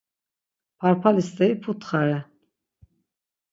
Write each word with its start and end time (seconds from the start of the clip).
Parpali 0.79 1.23
steri 1.29 1.55
putxare. 1.63 2.19